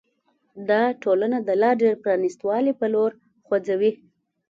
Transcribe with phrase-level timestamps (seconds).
[0.69, 3.11] دا ټولنه د لا ډېر پرانیست والي په لور
[3.45, 3.91] خوځوي.